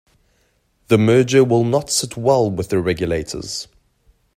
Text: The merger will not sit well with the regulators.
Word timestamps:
The 0.87 0.97
merger 0.97 1.43
will 1.43 1.63
not 1.63 1.91
sit 1.91 2.17
well 2.17 2.49
with 2.49 2.69
the 2.69 2.79
regulators. 2.81 3.67